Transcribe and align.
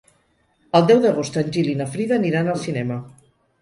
El 0.79 0.87
deu 0.93 1.03
d'agost 1.05 1.39
en 1.43 1.53
Gil 1.59 1.71
i 1.77 1.79
na 1.85 1.89
Frida 1.95 2.21
aniran 2.21 2.53
al 2.57 2.63
cinema. 2.67 3.03